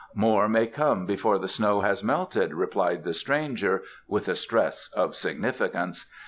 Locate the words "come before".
0.65-1.37